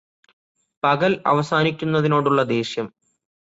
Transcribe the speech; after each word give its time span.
പകൽ 0.83 1.21
അവസാനിക്കുന്നതിനോടുള്ള 1.25 2.43
ദേഷ്യം 2.43 2.87